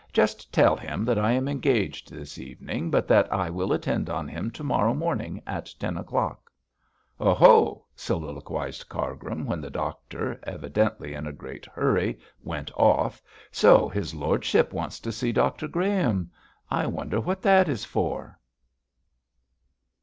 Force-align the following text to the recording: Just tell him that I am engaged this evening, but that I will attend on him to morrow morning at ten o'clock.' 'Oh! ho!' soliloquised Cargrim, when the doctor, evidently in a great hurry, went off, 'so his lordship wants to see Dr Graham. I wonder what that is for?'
Just 0.11 0.51
tell 0.51 0.75
him 0.77 1.05
that 1.05 1.19
I 1.19 1.31
am 1.33 1.47
engaged 1.47 2.09
this 2.11 2.39
evening, 2.39 2.89
but 2.89 3.07
that 3.07 3.31
I 3.31 3.51
will 3.51 3.71
attend 3.71 4.09
on 4.09 4.27
him 4.27 4.49
to 4.49 4.63
morrow 4.63 4.95
morning 4.95 5.43
at 5.45 5.71
ten 5.77 5.95
o'clock.' 5.95 6.51
'Oh! 7.19 7.35
ho!' 7.35 7.85
soliloquised 7.95 8.89
Cargrim, 8.89 9.45
when 9.45 9.61
the 9.61 9.69
doctor, 9.69 10.39
evidently 10.41 11.13
in 11.13 11.27
a 11.27 11.31
great 11.31 11.67
hurry, 11.67 12.17
went 12.43 12.71
off, 12.75 13.21
'so 13.51 13.89
his 13.89 14.15
lordship 14.15 14.73
wants 14.73 14.99
to 14.99 15.11
see 15.11 15.31
Dr 15.31 15.67
Graham. 15.67 16.31
I 16.71 16.87
wonder 16.87 17.19
what 17.21 17.43
that 17.43 17.69
is 17.69 17.85
for?' 17.85 18.39